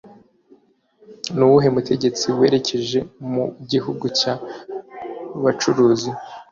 [1.35, 2.99] nuwuhe Mutegetsi werekeje
[3.31, 6.09] mu gihugu cyabacuruzi